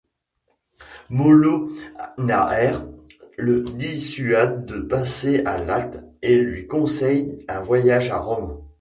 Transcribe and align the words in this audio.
Molenaer 1.11 2.79
le 3.37 3.61
dissuade 3.61 4.65
de 4.65 4.79
passer 4.81 5.43
à 5.45 5.59
l'acte 5.63 6.03
et 6.23 6.39
lui 6.39 6.65
conseille 6.65 7.45
un 7.47 7.59
voyage 7.61 8.09
à 8.09 8.17
Rome. 8.17 8.63